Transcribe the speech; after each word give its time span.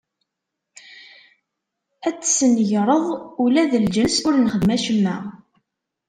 Ad 2.07 2.15
tesnegreḍ 2.17 3.05
ula 3.43 3.63
d 3.71 3.73
lǧens 3.85 4.17
ur 4.27 4.35
nexdim 4.37 4.71
acemma? 4.75 5.15